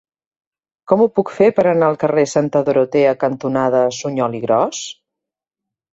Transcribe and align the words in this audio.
Com 0.91 1.03
ho 1.03 1.05
puc 1.17 1.31
fer 1.35 1.49
per 1.59 1.65
anar 1.73 1.89
al 1.93 1.99
carrer 2.05 2.25
Santa 2.33 2.63
Dorotea 2.71 3.13
cantonada 3.27 3.85
Suñol 3.99 4.37
i 4.41 4.45
Gros? 4.47 4.85